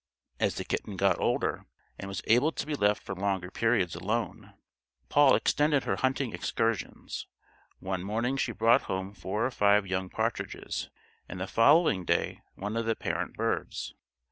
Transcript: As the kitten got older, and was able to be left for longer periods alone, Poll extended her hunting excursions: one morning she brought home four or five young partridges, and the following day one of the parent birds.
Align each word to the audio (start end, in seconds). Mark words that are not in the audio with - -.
As 0.39 0.55
the 0.55 0.63
kitten 0.65 0.97
got 0.97 1.19
older, 1.19 1.67
and 1.99 2.07
was 2.07 2.23
able 2.25 2.51
to 2.53 2.65
be 2.65 2.73
left 2.73 3.03
for 3.03 3.13
longer 3.13 3.51
periods 3.51 3.93
alone, 3.93 4.55
Poll 5.09 5.35
extended 5.35 5.83
her 5.83 5.97
hunting 5.97 6.33
excursions: 6.33 7.27
one 7.77 8.01
morning 8.01 8.35
she 8.35 8.51
brought 8.51 8.81
home 8.89 9.13
four 9.13 9.45
or 9.45 9.51
five 9.51 9.85
young 9.85 10.09
partridges, 10.09 10.89
and 11.29 11.39
the 11.39 11.45
following 11.45 12.03
day 12.03 12.41
one 12.55 12.75
of 12.77 12.87
the 12.87 12.95
parent 12.95 13.35
birds. 13.35 13.93